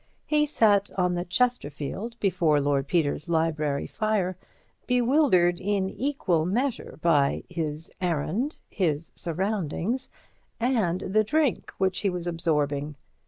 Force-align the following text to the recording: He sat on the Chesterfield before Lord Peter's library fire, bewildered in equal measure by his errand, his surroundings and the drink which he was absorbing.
He 0.25 0.47
sat 0.47 0.89
on 0.97 1.13
the 1.13 1.25
Chesterfield 1.25 2.15
before 2.19 2.59
Lord 2.59 2.87
Peter's 2.87 3.29
library 3.29 3.85
fire, 3.85 4.35
bewildered 4.87 5.59
in 5.59 5.91
equal 5.91 6.43
measure 6.43 6.97
by 7.03 7.43
his 7.51 7.93
errand, 8.01 8.55
his 8.67 9.11
surroundings 9.13 10.09
and 10.59 11.01
the 11.01 11.23
drink 11.23 11.71
which 11.77 11.99
he 11.99 12.09
was 12.09 12.25
absorbing. 12.25 12.95